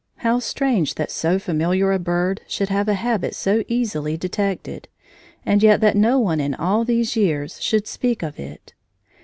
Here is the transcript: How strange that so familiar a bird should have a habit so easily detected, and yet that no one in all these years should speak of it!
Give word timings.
How 0.25 0.39
strange 0.39 0.95
that 0.95 1.11
so 1.11 1.37
familiar 1.37 1.91
a 1.91 1.99
bird 1.99 2.41
should 2.47 2.69
have 2.69 2.87
a 2.87 2.95
habit 2.95 3.35
so 3.35 3.63
easily 3.67 4.17
detected, 4.17 4.87
and 5.45 5.61
yet 5.61 5.79
that 5.81 5.95
no 5.95 6.17
one 6.17 6.39
in 6.39 6.55
all 6.55 6.83
these 6.83 7.15
years 7.15 7.61
should 7.61 7.85
speak 7.85 8.23
of 8.23 8.39
it! 8.39 8.73